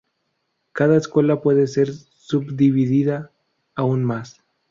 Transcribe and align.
Cada 0.71 0.97
escuela 0.97 1.43
puede 1.43 1.67
ser 1.67 1.93
subdividida 1.93 3.29
aún 3.75 4.03
más. 4.03 4.43